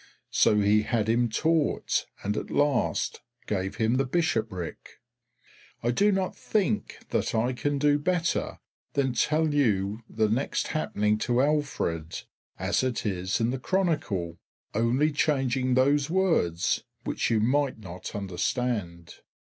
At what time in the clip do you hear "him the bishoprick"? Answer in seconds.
3.75-4.99